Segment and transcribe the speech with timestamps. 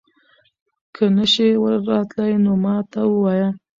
[0.95, 1.47] که نه شې
[1.89, 3.49] راتلی نو ما ته ووايه